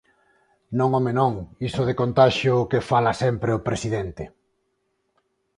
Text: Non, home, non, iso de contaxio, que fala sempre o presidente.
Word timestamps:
Non, 0.79 0.89
home, 0.97 1.11
non, 1.19 1.33
iso 1.67 1.81
de 1.89 1.97
contaxio, 2.01 2.53
que 2.71 2.85
fala 2.91 3.19
sempre 3.23 3.49
o 3.57 3.63
presidente. 3.67 4.23